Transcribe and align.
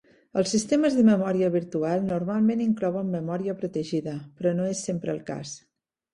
Els 0.41 0.51
sistemes 0.53 0.95
de 0.99 1.03
memòria 1.09 1.49
virtual 1.55 2.07
normalment 2.13 2.65
inclouen 2.65 3.13
memòria 3.17 3.57
protegida, 3.61 4.17
però 4.41 4.57
no 4.63 4.67
és 4.73 4.83
sempre 4.89 5.17
el 5.17 5.23
cas. 5.31 5.55